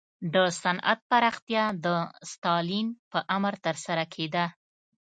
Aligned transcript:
د 0.33 0.35
صنعت 0.61 0.99
پراختیا 1.09 1.63
د 1.85 1.87
ستالین 2.31 2.87
په 3.11 3.19
امر 3.35 3.53
ترسره 3.65 4.05
کېده 4.13 4.45